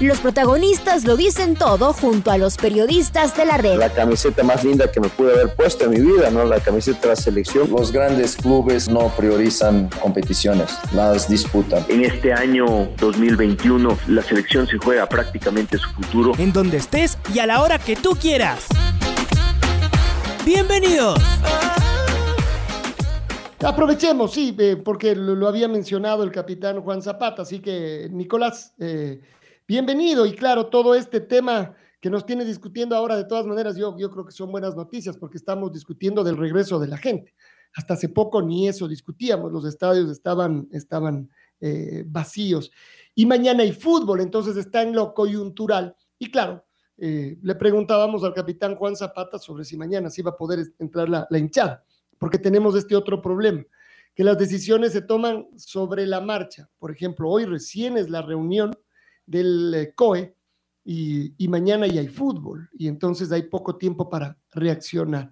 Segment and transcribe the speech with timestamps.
[0.00, 3.78] Los protagonistas lo dicen todo junto a los periodistas de la red.
[3.78, 6.44] La camiseta más linda que me pude haber puesto en mi vida, ¿no?
[6.44, 7.68] La camiseta de la selección.
[7.68, 11.84] Los grandes clubes no priorizan competiciones, las disputan.
[11.88, 16.32] En este año 2021 la selección se juega prácticamente su futuro.
[16.38, 18.66] En donde estés y a la hora que tú quieras.
[20.46, 21.20] Bienvenidos.
[23.60, 29.20] Aprovechemos, sí, eh, porque lo, había mencionado el capitán Juan Zapata, así que Nicolás, eh,
[29.68, 33.94] bienvenido y claro, todo este tema que nos tiene discutiendo ahora, de todas maneras, yo,
[33.98, 37.34] yo creo que son buenas noticias porque estamos discutiendo del regreso de la gente.
[37.74, 41.28] Hasta hace poco ni eso discutíamos, los estadios estaban, estaban
[41.60, 42.70] eh, vacíos.
[43.14, 45.94] Y mañana hay fútbol, entonces está en lo coyuntural.
[46.18, 46.64] Y claro,
[46.96, 51.10] eh, le preguntábamos al capitán Juan Zapata sobre si mañana se iba a poder entrar
[51.10, 51.84] la hinchada,
[52.18, 53.62] porque tenemos este otro problema,
[54.14, 56.70] que las decisiones se toman sobre la marcha.
[56.78, 58.74] Por ejemplo, hoy recién es la reunión
[59.28, 60.34] del eh, COE
[60.84, 65.30] y, mañana ya hay fútbol y entonces hay poco tiempo para reaccionar.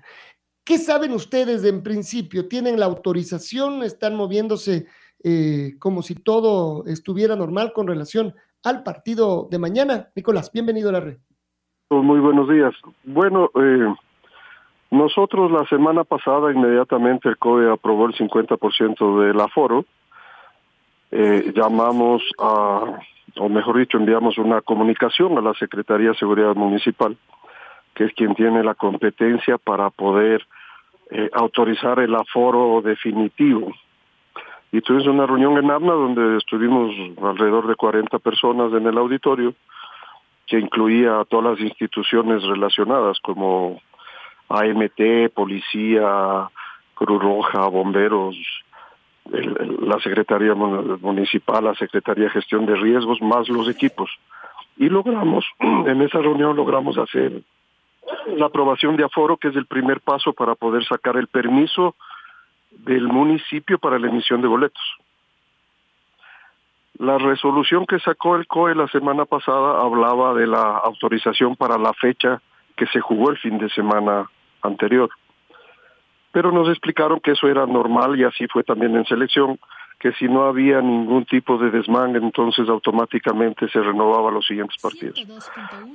[0.64, 2.46] ¿Qué saben ustedes en principio?
[2.46, 3.82] ¿Tienen la autorización?
[3.82, 4.86] ¿Están moviéndose
[5.24, 10.10] eh, como si todo estuviera normal con relación al partido de mañana?
[10.14, 11.16] Nicolás, bienvenido a la red.
[11.88, 12.74] Pues muy buenos días.
[13.04, 13.94] Bueno, eh,
[14.90, 19.86] nosotros la semana pasada inmediatamente el COE aprobó el 50% del aforo.
[21.10, 22.98] llamamos a
[23.38, 27.16] o mejor dicho, enviamos una comunicación a la Secretaría de Seguridad Municipal,
[27.94, 30.46] que es quien tiene la competencia para poder
[31.10, 33.72] eh, autorizar el aforo definitivo.
[34.72, 39.54] Y tuvimos una reunión en Arna donde estuvimos alrededor de 40 personas en el auditorio,
[40.46, 43.80] que incluía a todas las instituciones relacionadas como
[44.48, 46.48] AMT, Policía,
[46.94, 48.36] Cruz Roja, Bomberos,
[49.30, 54.10] la Secretaría Municipal, la Secretaría de Gestión de Riesgos, más los equipos.
[54.76, 57.42] Y logramos, en esa reunión logramos hacer
[58.36, 61.94] la aprobación de aforo, que es el primer paso para poder sacar el permiso
[62.70, 64.82] del municipio para la emisión de boletos.
[66.98, 71.92] La resolución que sacó el COE la semana pasada hablaba de la autorización para la
[71.92, 72.40] fecha
[72.76, 74.30] que se jugó el fin de semana
[74.62, 75.10] anterior
[76.36, 79.58] pero nos explicaron que eso era normal y así fue también en selección,
[79.98, 85.18] que si no había ningún tipo de desmán, entonces automáticamente se renovaba los siguientes partidos.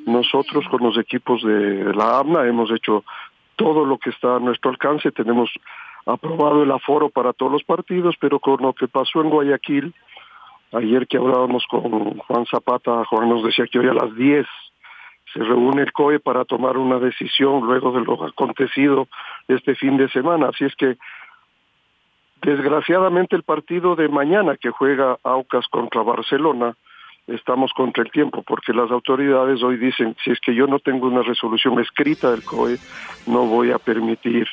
[0.08, 3.04] Nosotros con los equipos de la AMNA hemos hecho
[3.56, 5.52] todo lo que está a nuestro alcance, tenemos
[6.08, 9.94] aprobado el aforo para todos los partidos, pero con lo que pasó en Guayaquil,
[10.72, 14.48] ayer que hablábamos con Juan Zapata, Juan nos decía que hoy a las 10
[15.34, 19.08] se reúne el COE para tomar una decisión luego de lo acontecido
[19.48, 20.50] este fin de semana.
[20.50, 20.98] Así es que,
[22.42, 26.76] desgraciadamente, el partido de mañana que juega Aucas contra Barcelona,
[27.28, 31.08] estamos contra el tiempo, porque las autoridades hoy dicen, si es que yo no tengo
[31.08, 32.78] una resolución escrita del COE,
[33.28, 34.48] no voy a permitir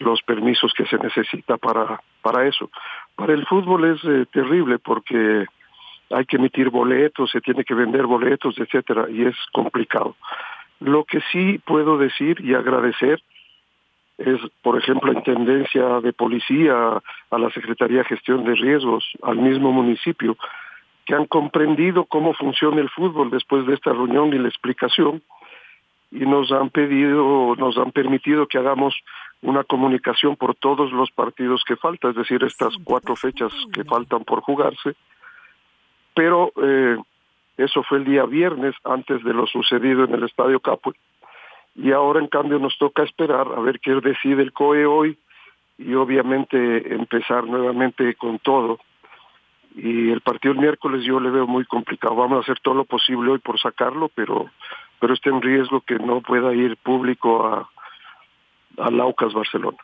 [0.00, 2.70] los permisos que se necesita para, para eso.
[3.14, 5.46] Para el fútbol es eh, terrible porque
[6.14, 10.16] hay que emitir boletos, se tiene que vender boletos, etcétera, y es complicado.
[10.80, 13.22] Lo que sí puedo decir y agradecer
[14.18, 19.38] es, por ejemplo, la Intendencia de Policía, a la Secretaría de Gestión de Riesgos, al
[19.38, 20.36] mismo municipio,
[21.04, 25.22] que han comprendido cómo funciona el fútbol después de esta reunión y la explicación,
[26.12, 28.94] y nos han pedido, nos han permitido que hagamos
[29.42, 34.24] una comunicación por todos los partidos que faltan, es decir, estas cuatro fechas que faltan
[34.24, 34.94] por jugarse,
[36.14, 36.96] pero eh,
[37.56, 40.92] eso fue el día viernes antes de lo sucedido en el Estadio Capo.
[41.76, 45.18] Y ahora en cambio nos toca esperar a ver qué decide el COE hoy
[45.78, 48.78] y obviamente empezar nuevamente con todo.
[49.74, 52.14] Y el partido el miércoles yo le veo muy complicado.
[52.14, 54.50] Vamos a hacer todo lo posible hoy por sacarlo, pero
[55.00, 57.68] pero está en riesgo que no pueda ir público a,
[58.78, 59.76] a Laucas, Barcelona.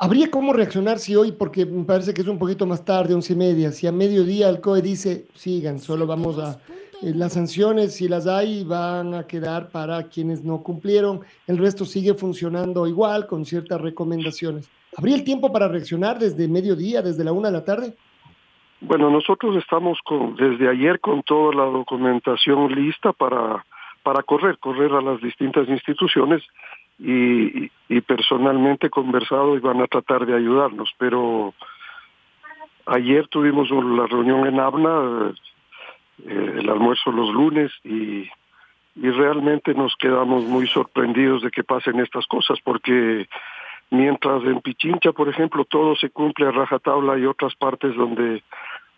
[0.00, 3.32] ¿Habría cómo reaccionar si hoy, porque me parece que es un poquito más tarde, once
[3.32, 6.60] y media, si a mediodía el COE dice, sigan, solo vamos a...
[7.02, 11.84] Eh, las sanciones, si las hay, van a quedar para quienes no cumplieron, el resto
[11.84, 14.70] sigue funcionando igual, con ciertas recomendaciones.
[14.96, 17.94] ¿Habría el tiempo para reaccionar desde mediodía, desde la una de la tarde?
[18.80, 23.64] Bueno, nosotros estamos con, desde ayer con toda la documentación lista para,
[24.04, 26.42] para correr, correr a las distintas instituciones
[26.98, 31.54] y, y personalmente conversado y van a tratar de ayudarnos, pero
[32.86, 35.32] ayer tuvimos la reunión en Abna,
[36.26, 38.28] eh, el almuerzo los lunes y,
[38.96, 43.28] y realmente nos quedamos muy sorprendidos de que pasen estas cosas porque
[43.90, 48.42] mientras en Pichincha, por ejemplo, todo se cumple a rajatabla hay otras partes donde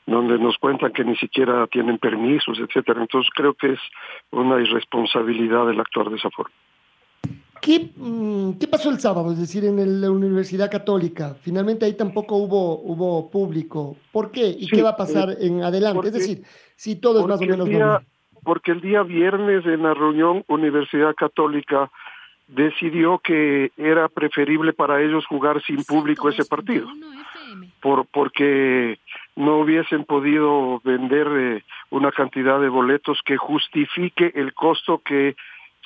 [0.06, 3.00] donde nos cuentan que ni siquiera tienen permisos, etcétera.
[3.00, 3.80] Entonces creo que es
[4.30, 6.52] una irresponsabilidad el actuar de esa forma.
[7.60, 9.32] ¿Qué, mm, ¿Qué, pasó el sábado?
[9.32, 11.36] Es decir, en la Universidad Católica.
[11.42, 13.96] Finalmente ahí tampoco hubo, hubo público.
[14.12, 14.48] ¿Por qué?
[14.58, 16.08] ¿Y qué va a pasar eh, en adelante?
[16.08, 16.42] es decir,
[16.76, 18.00] si todo es más o menos día,
[18.42, 21.90] Porque el día viernes en la reunión Universidad Católica
[22.48, 26.88] decidió que era preferible para ellos jugar sin público ese partido.
[27.82, 28.98] Por, porque
[29.36, 35.34] no hubiesen podido vender eh, una cantidad de boletos que justifique el costo que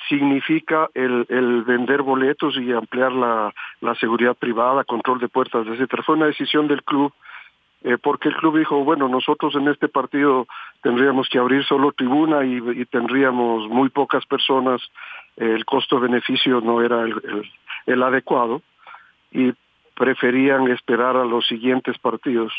[0.09, 1.25] significa el,
[1.65, 3.53] vender boletos y ampliar la,
[3.99, 6.03] seguridad privada, control de puertas, etcétera.
[6.03, 7.13] Fue una decisión del club
[7.83, 10.47] eh, porque el club dijo, bueno, nosotros en este partido
[10.81, 14.81] tendríamos que abrir solo tribuna y, tendríamos muy pocas personas,
[15.37, 17.03] el costo-beneficio no era
[17.85, 18.63] el, adecuado
[19.31, 19.53] y
[19.95, 22.53] preferían esperar a los siguientes partidos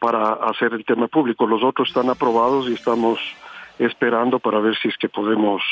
[0.00, 1.46] para hacer el tema público.
[1.46, 3.20] Los otros están aprobados y estamos
[3.78, 5.62] esperando para ver si es que podemos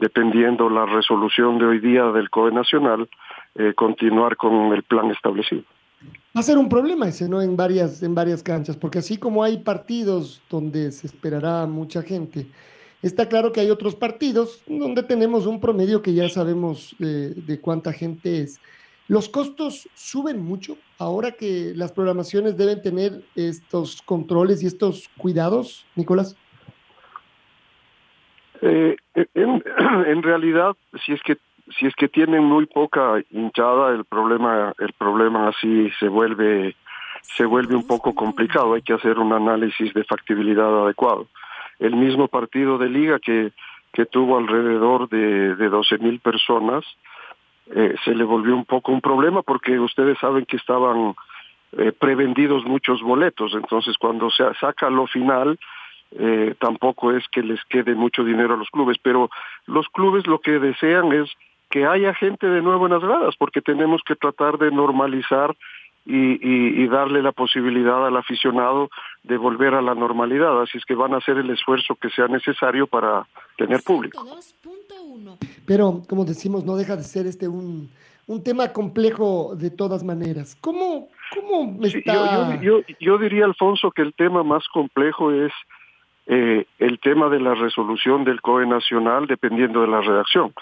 [0.00, 3.08] dependiendo la resolución de hoy día del COE Nacional,
[3.54, 5.62] eh, continuar con el plan establecido.
[6.36, 7.40] Va a ser un problema ese, ¿no?
[7.40, 12.46] En varias, en varias canchas, porque así como hay partidos donde se esperará mucha gente,
[13.02, 17.60] está claro que hay otros partidos donde tenemos un promedio que ya sabemos eh, de
[17.60, 18.60] cuánta gente es.
[19.06, 25.84] ¿Los costos suben mucho ahora que las programaciones deben tener estos controles y estos cuidados,
[25.94, 26.36] Nicolás?
[28.62, 28.96] Eh,
[29.34, 29.62] en,
[30.06, 31.36] en, realidad, si es que
[31.78, 36.74] si es que tienen muy poca hinchada, el problema el problema así se vuelve
[37.22, 38.74] se vuelve un poco complicado.
[38.74, 41.26] Hay que hacer un análisis de factibilidad adecuado.
[41.78, 43.52] El mismo partido de liga que
[43.94, 46.84] que tuvo alrededor de, de 12 mil personas,
[47.74, 51.14] eh, se le volvió un poco un problema porque ustedes saben que estaban
[51.78, 55.58] eh, prevendidos muchos boletos, entonces cuando se saca lo final,
[56.16, 59.30] eh, tampoco es que les quede mucho dinero a los clubes, pero
[59.66, 61.30] los clubes lo que desean es
[61.70, 65.56] que haya gente de nuevo en las gradas, porque tenemos que tratar de normalizar
[66.06, 68.90] y, y, y, darle la posibilidad al aficionado
[69.22, 70.60] de volver a la normalidad.
[70.60, 73.26] Así es que van a hacer el esfuerzo que sea necesario para
[73.56, 74.22] tener público.
[75.66, 77.90] Pero, como decimos, no deja de ser este un,
[78.26, 80.58] un tema complejo de todas maneras.
[80.60, 82.60] ¿Cómo, cómo está?
[82.60, 85.52] yo, yo, yo, yo diría, Alfonso, que el tema más complejo es
[86.26, 90.52] eh, el tema de la resolución del COE nacional dependiendo de la redacción,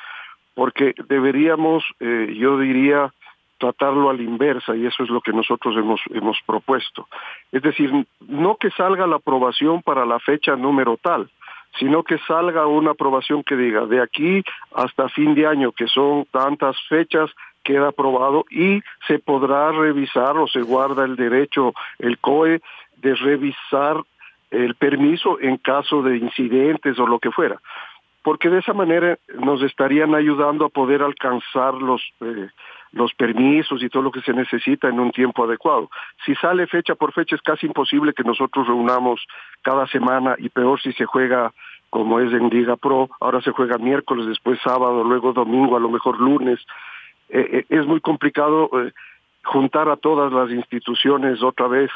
[0.54, 3.12] porque deberíamos, eh, yo diría,
[3.58, 7.06] tratarlo a la inversa y eso es lo que nosotros hemos, hemos propuesto.
[7.52, 7.92] Es decir,
[8.26, 11.30] no que salga la aprobación para la fecha número tal,
[11.78, 14.42] sino que salga una aprobación que diga de aquí
[14.74, 17.30] hasta fin de año, que son tantas fechas,
[17.62, 22.60] queda aprobado y se podrá revisar o se guarda el derecho, el COE,
[22.96, 23.96] de revisar
[24.52, 27.60] el permiso en caso de incidentes o lo que fuera,
[28.22, 32.48] porque de esa manera nos estarían ayudando a poder alcanzar los eh,
[32.92, 35.88] los permisos y todo lo que se necesita en un tiempo adecuado.
[36.26, 39.26] Si sale fecha por fecha es casi imposible que nosotros reunamos
[39.62, 41.52] cada semana y peor si se juega
[41.88, 45.88] como es en Liga Pro, ahora se juega miércoles, después sábado, luego domingo, a lo
[45.88, 46.60] mejor lunes.
[47.30, 48.70] Eh, eh, es muy complicado
[49.44, 51.90] juntar a todas las instituciones otra vez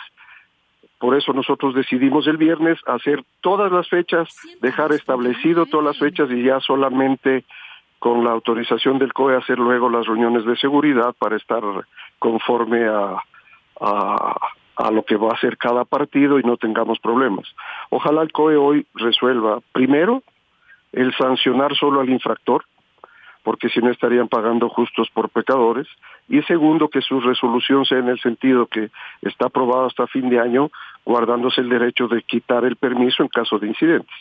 [0.98, 4.28] por eso nosotros decidimos el viernes hacer todas las fechas,
[4.60, 7.44] dejar establecido todas las fechas y ya solamente
[7.98, 11.62] con la autorización del COE hacer luego las reuniones de seguridad para estar
[12.18, 13.16] conforme a,
[13.80, 17.46] a, lo que va a ser cada partido y no tengamos problemas.
[17.90, 20.22] Ojalá el COE hoy resuelva primero
[20.92, 22.64] el sancionar solo al infractor,
[23.42, 25.86] porque si no estarían pagando justos por pecadores,
[26.28, 28.90] y segundo, que su resolución sea en el sentido que
[29.22, 30.70] está aprobado hasta fin de año,
[31.04, 34.14] guardándose el derecho de quitar el permiso en caso de incidentes.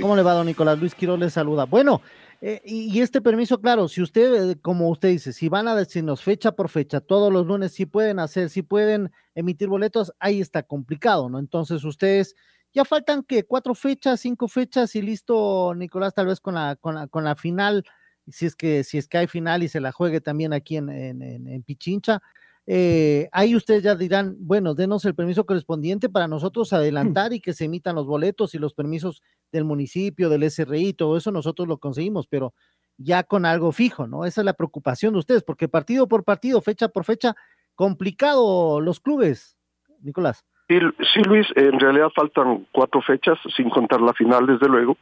[0.00, 0.78] ¿Cómo le va, don Nicolás?
[0.78, 1.66] Luis Quiroz le saluda.
[1.66, 2.00] Bueno,
[2.40, 5.74] eh, y, y, este permiso, claro, si usted, eh, como usted dice, si van a
[5.74, 10.40] decirnos fecha por fecha, todos los lunes, si pueden hacer, si pueden emitir boletos, ahí
[10.40, 11.38] está complicado, ¿no?
[11.38, 12.34] Entonces ustedes,
[12.72, 16.94] ya faltan que cuatro fechas, cinco fechas y listo, Nicolás, tal vez con la, con
[16.94, 17.84] la, con la final
[18.28, 20.88] si es que, si es que hay final y se la juegue también aquí en,
[20.88, 22.22] en, en Pichincha,
[22.66, 27.52] eh, ahí ustedes ya dirán, bueno, denos el permiso correspondiente para nosotros adelantar y que
[27.52, 31.78] se emitan los boletos y los permisos del municipio, del SRI, todo eso nosotros lo
[31.78, 32.54] conseguimos, pero
[32.98, 34.24] ya con algo fijo, ¿no?
[34.24, 37.34] Esa es la preocupación de ustedes, porque partido por partido, fecha por fecha,
[37.74, 39.56] complicado los clubes,
[40.00, 40.44] Nicolás.
[40.68, 40.78] Sí,
[41.12, 44.96] sí, Luis, en realidad faltan cuatro fechas, sin contar la final, desde luego.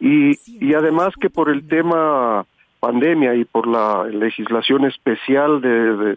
[0.00, 2.44] Y, y además que por el tema
[2.80, 6.16] pandemia y por la legislación especial de, de,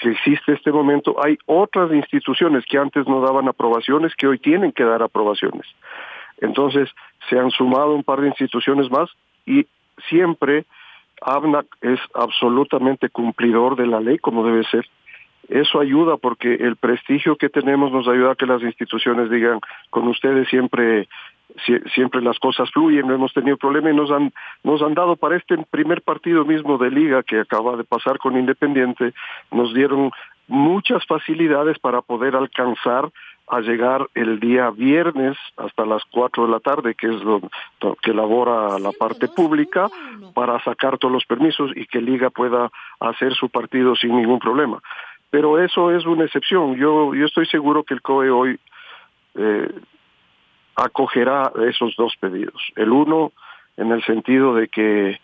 [0.00, 4.72] que existe este momento, hay otras instituciones que antes no daban aprobaciones que hoy tienen
[4.72, 5.66] que dar aprobaciones.
[6.40, 6.90] Entonces,
[7.28, 9.08] se han sumado un par de instituciones más
[9.46, 9.66] y
[10.08, 10.66] siempre
[11.22, 14.86] ABNAC es absolutamente cumplidor de la ley como debe ser.
[15.48, 20.08] Eso ayuda porque el prestigio que tenemos nos ayuda a que las instituciones digan, con
[20.08, 21.08] ustedes siempre
[21.94, 24.32] siempre las cosas fluyen, no hemos tenido problema y nos han,
[24.62, 28.36] nos han dado para este primer partido mismo de liga que acaba de pasar con
[28.36, 29.12] Independiente,
[29.50, 30.10] nos dieron
[30.48, 33.10] muchas facilidades para poder alcanzar
[33.48, 37.40] a llegar el día viernes hasta las 4 de la tarde, que es lo
[38.02, 39.88] que elabora la parte pública,
[40.34, 44.80] para sacar todos los permisos y que Liga pueda hacer su partido sin ningún problema.
[45.30, 46.76] Pero eso es una excepción.
[46.76, 48.60] Yo, yo estoy seguro que el COE hoy
[49.34, 49.68] eh,
[50.76, 52.62] acogerá esos dos pedidos.
[52.76, 53.32] El uno,
[53.76, 55.20] en el sentido de que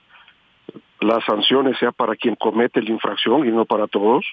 [1.00, 4.24] las sanciones sea para quien comete la infracción y no para todos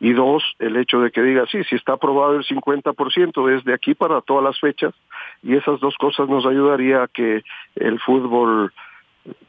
[0.00, 3.94] y dos, el hecho de que diga, sí, si está aprobado el 50% desde aquí
[3.94, 4.94] para todas las fechas,
[5.42, 7.42] y esas dos cosas nos ayudaría a que
[7.76, 8.72] el fútbol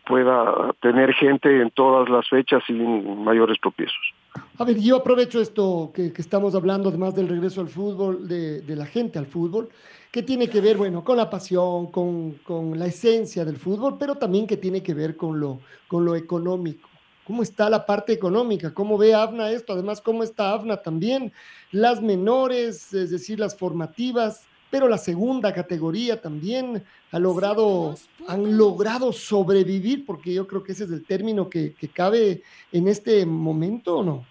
[0.06, 4.14] pueda tener gente en todas las fechas sin mayores tropiezos.
[4.58, 8.76] A ver, yo aprovecho esto que, estamos hablando, además del regreso al fútbol, de, de,
[8.76, 9.70] la gente al fútbol,
[10.12, 14.16] que tiene que ver, bueno, con la pasión, con, con la esencia del fútbol, pero
[14.16, 16.88] también que tiene que ver con lo, con lo económico.
[17.26, 21.34] Cómo está la parte económica, cómo ve AFNA esto, además cómo está AFNA también,
[21.72, 27.94] las menores, es decir, las formativas, pero la segunda categoría también ha logrado,
[28.28, 33.26] han logrado sobrevivir, porque yo creo que ese es el término que, cabe en este
[33.26, 34.26] momento, ¿o no?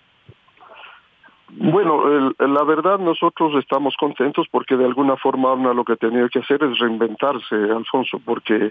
[1.52, 6.28] Bueno, la verdad nosotros estamos contentos porque de alguna forma AFNA lo que ha tenido
[6.28, 8.70] que hacer es reinventarse, Alfonso, porque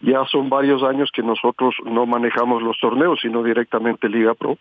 [0.00, 4.58] ya son varios años que nosotros no manejamos los torneos, sino directamente Liga Pro.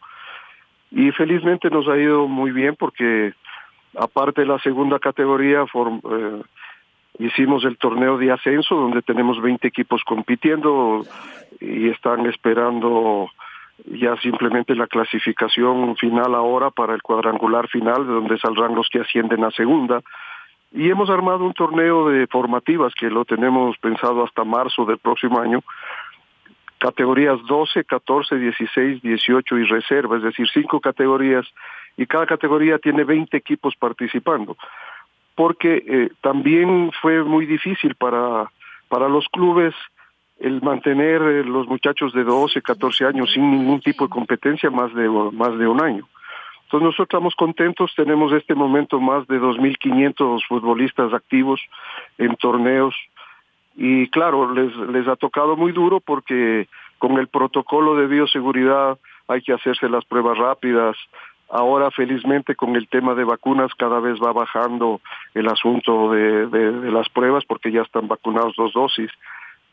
[0.90, 3.34] Y felizmente nos ha ido muy bien porque
[3.98, 6.42] aparte de la segunda categoría, eh,
[7.20, 11.04] hicimos el torneo de ascenso donde tenemos 20 equipos compitiendo
[11.60, 13.30] y están esperando
[13.86, 19.00] ya simplemente la clasificación final ahora para el cuadrangular final, de donde saldrán los que
[19.00, 20.02] ascienden a segunda.
[20.72, 25.40] Y hemos armado un torneo de formativas que lo tenemos pensado hasta marzo del próximo
[25.40, 25.64] año,
[26.80, 31.46] categorías 12, 14, 16, 18 y reserva, es decir, cinco categorías,
[31.98, 34.56] y cada categoría tiene 20 equipos participando,
[35.36, 38.52] porque eh, también fue muy difícil para,
[38.88, 39.74] para los clubes
[40.40, 44.94] el mantener eh, los muchachos de 12, 14 años sin ningún tipo de competencia más
[44.94, 46.08] de, más de un año.
[46.64, 51.62] Entonces nosotros estamos contentos, tenemos este momento más de 2.500 futbolistas activos
[52.18, 52.94] en torneos
[53.76, 59.42] y claro, les, les ha tocado muy duro porque con el protocolo de bioseguridad hay
[59.42, 60.98] que hacerse las pruebas rápidas.
[61.50, 65.00] Ahora, felizmente, con el tema de vacunas, cada vez va bajando
[65.34, 69.12] el asunto de, las pruebas porque ya están vacunados dos dosis.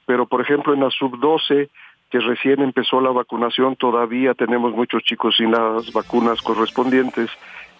[0.06, 1.68] Pero, por ejemplo, en la sub-12
[2.10, 7.28] que recién empezó la vacunación, todavía tenemos muchos chicos sin las vacunas correspondientes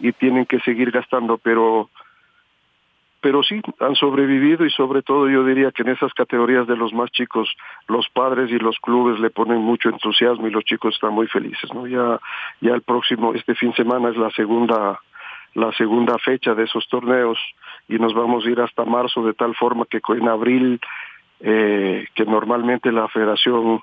[0.01, 1.89] y tienen que seguir gastando, pero
[3.25, 6.93] pero sí han sobrevivido y sobre todo yo diría que en esas categorías de los
[6.93, 7.49] más chicos
[7.89, 11.73] los padres y los clubes le ponen mucho entusiasmo y los chicos están muy felices
[11.73, 12.21] no ya
[12.61, 15.01] ya el próximo este fin de semana es la segunda
[15.55, 17.39] la segunda fecha de esos torneos
[17.89, 20.79] y nos vamos a ir hasta marzo de tal forma que en abril
[21.41, 23.81] eh, que normalmente la federación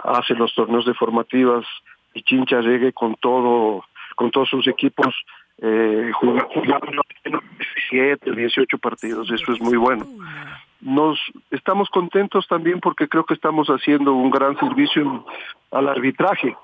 [0.00, 1.64] hace los torneos de formativas
[2.14, 3.84] y Chincha llegue con todo
[4.16, 5.14] con todos sus equipos
[5.58, 10.06] eh, jugando 17, 18 partidos, eso es muy bueno.
[10.80, 11.18] Nos
[11.50, 15.24] estamos contentos también porque creo que estamos haciendo un gran servicio
[15.70, 16.56] al arbitraje,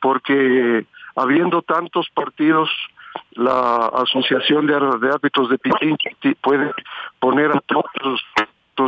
[0.00, 2.70] porque habiendo tantos partidos
[3.32, 6.10] la Asociación de, Árbitros de Pichincha
[6.42, 6.72] puede
[7.20, 8.20] poner a todos los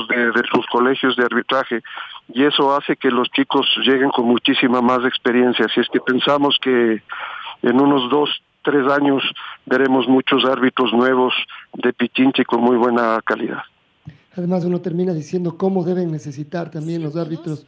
[0.09, 1.80] de, sus colegios de arbitraje
[2.28, 5.66] y eso hace que los chicos lleguen con muchísima más experiencia.
[5.66, 7.02] Así es que pensamos que
[7.62, 9.23] en unos dos, tres años
[9.67, 11.33] veremos muchos árbitros nuevos
[11.75, 13.62] de Pichinche con muy buena calidad.
[14.37, 17.67] Además uno termina diciendo cómo deben necesitar también los árbitros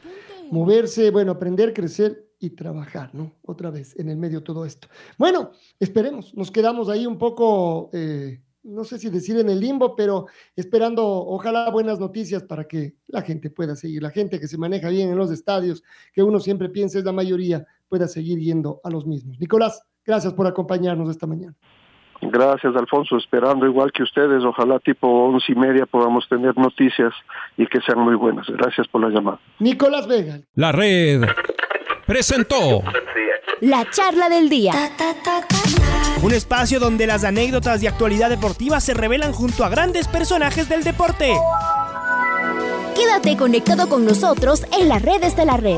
[0.49, 3.31] moverse, bueno, aprender, crecer y trabajar, ¿no?
[3.41, 4.87] Otra vez en el medio de todo esto.
[5.17, 7.89] Bueno, esperemos, nos quedamos ahí un poco...
[7.93, 12.95] Eh, no sé si decir en el limbo, pero esperando, ojalá, buenas noticias para que
[13.07, 15.83] la gente pueda seguir, la gente que se maneja bien en los estadios,
[16.13, 19.37] que uno siempre piensa es la mayoría, pueda seguir yendo a los mismos.
[19.37, 21.53] Nicolás, gracias por acompañarnos esta mañana.
[22.21, 23.17] Gracias, Alfonso.
[23.17, 27.13] Esperando igual que ustedes, ojalá tipo once y media podamos tener noticias
[27.57, 28.47] y que sean muy buenas.
[28.47, 29.39] Gracias por la llamada.
[29.59, 30.39] Nicolás Vega.
[30.55, 31.21] La red
[32.05, 32.81] presentó
[33.61, 34.73] la charla del día.
[36.21, 40.83] Un espacio donde las anécdotas de actualidad deportiva se revelan junto a grandes personajes del
[40.83, 41.33] deporte.
[42.95, 45.77] Quédate conectado con nosotros en las redes de la red.